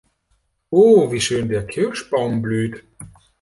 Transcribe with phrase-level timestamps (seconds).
[0.71, 2.83] Oh, wie schön der Kirschbaum blüht.